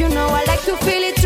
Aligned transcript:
You 0.00 0.08
know 0.08 0.28
I 0.28 0.44
like 0.44 0.62
to 0.64 0.78
feel 0.78 1.02
it 1.02 1.19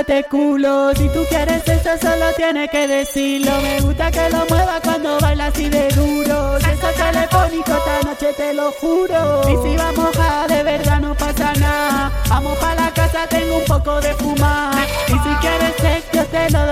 mirándote 0.00 0.24
culo. 0.28 0.92
Si 0.94 1.08
tú 1.08 1.24
quieres 1.28 1.66
eso, 1.66 1.90
solo 2.00 2.32
tienes 2.36 2.70
que 2.70 2.86
decirlo. 2.86 3.52
Me 3.62 3.80
gusta 3.80 4.10
que 4.10 4.30
lo 4.30 4.44
muevas 4.46 4.80
cuando 4.82 5.18
bailas 5.20 5.52
así 5.52 5.68
de 5.68 5.88
duro. 5.88 6.58
Si 6.60 6.70
eso 6.70 6.88
es 6.88 6.96
telefónico, 6.96 7.72
esta 7.72 8.00
noche 8.04 8.32
te 8.36 8.54
lo 8.54 8.72
juro. 8.72 9.42
Y 9.48 9.68
si 9.68 9.76
vamos 9.76 10.16
a 10.18 10.46
de 10.46 10.62
verdad, 10.62 11.00
no 11.00 11.14
pasa 11.14 11.52
nada. 11.54 12.12
Vamos 12.28 12.58
pa' 12.58 12.74
la 12.74 12.90
casa, 12.92 13.26
tengo 13.28 13.58
un 13.58 13.64
poco 13.64 14.00
de 14.00 14.14
fumar. 14.14 14.79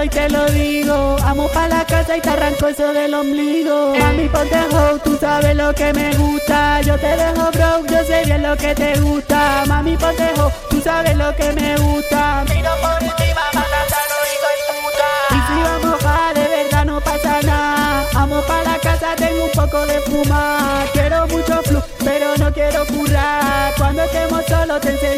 Yo 0.04 0.10
te 0.10 0.28
lo 0.28 0.46
digo. 0.46 1.16
Vamos 1.20 1.50
pa' 1.50 1.68
la 1.68 1.84
casa 1.84 2.16
y 2.16 2.20
te 2.20 2.30
arranco 2.30 2.68
eso 2.68 2.92
del 2.92 3.14
ombligo. 3.14 3.94
Mami, 3.98 4.28
ponte 4.28 4.58
tú 5.02 5.16
sabes 5.18 5.56
lo 5.56 5.74
que 5.74 5.92
me 5.92 6.14
gusta. 6.16 6.80
Yo 6.82 6.96
te 6.98 7.16
dejo 7.16 7.50
broke, 7.52 7.90
yo 7.90 8.04
sé 8.04 8.24
bien 8.24 8.42
lo 8.42 8.56
que 8.56 8.74
te 8.74 8.98
gusta. 9.00 9.64
Mami, 9.66 9.96
ponte 9.96 10.30
tú 10.70 10.80
sabes 10.80 11.16
lo 11.16 11.34
que 11.34 11.52
me 11.52 11.76
gusta. 11.76 12.44
Miro 12.48 12.70
por 12.80 13.02
encima, 13.02 13.42
puta. 13.52 15.08
Y 15.30 15.38
si 15.46 15.62
vamos 15.62 16.04
a 16.04 16.34
de 16.34 16.48
verdad, 16.48 16.84
no 16.84 17.00
pasa 17.00 17.42
nada. 17.42 18.06
Vamos 18.14 18.44
pa' 18.44 18.62
la 18.62 18.78
casa, 18.78 19.16
tengo 19.16 19.44
un 19.44 19.50
poco 19.50 19.84
de 19.86 20.00
fumar. 20.00 20.86
Quiero 20.92 21.26
mucho 21.26 21.62
flu, 21.64 21.82
pero 22.04 22.36
no 22.36 22.52
quiero 22.52 22.86
currar. 22.86 23.74
Cuando 23.76 24.02
estemos 24.04 24.44
solos, 24.46 24.80
te 24.80 24.90
enseño 24.90 25.17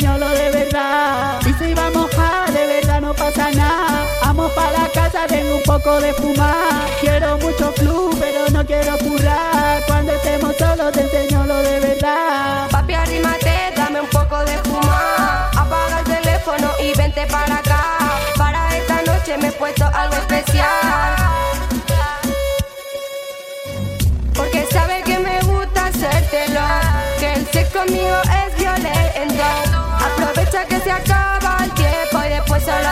poco 5.70 6.00
de 6.00 6.12
fumar. 6.14 6.84
Quiero 7.00 7.38
mucho 7.38 7.72
flu, 7.76 8.10
pero 8.18 8.40
no 8.50 8.66
quiero 8.66 8.98
currar. 8.98 9.84
Cuando 9.86 10.12
estemos 10.12 10.56
solos, 10.56 10.90
te 10.90 11.02
enseño 11.02 11.46
lo 11.46 11.58
de 11.62 11.78
verdad. 11.78 12.68
Papi, 12.70 12.94
arrímate, 12.94 13.54
dame 13.76 14.00
un 14.00 14.08
poco 14.08 14.36
de 14.44 14.56
fumar. 14.64 15.48
Apaga 15.62 16.00
el 16.00 16.06
teléfono 16.16 16.68
y 16.80 16.92
vente 16.98 17.24
para 17.26 17.54
acá. 17.58 17.82
Para 18.36 18.76
esta 18.76 19.02
noche 19.02 19.38
me 19.38 19.48
he 19.48 19.52
puesto 19.52 19.84
algo 19.94 20.16
especial. 20.16 21.12
Porque 24.34 24.66
sabes 24.72 25.04
que 25.04 25.18
me 25.20 25.40
gusta 25.42 25.86
hacértelo. 25.86 26.66
Que 27.20 27.32
el 27.34 27.46
sexo 27.46 27.78
conmigo 27.78 28.18
es 28.42 28.58
violento. 28.58 29.44
Aprovecha 30.08 30.64
que 30.64 30.80
se 30.80 30.90
acaba 30.90 31.58
el 31.62 31.70
tiempo 31.74 32.16
y 32.26 32.28
después 32.28 32.64
solo 32.64 32.88